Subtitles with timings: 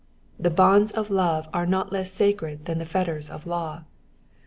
[0.39, 3.83] The bonds of love are not less sacred than the fetters of law.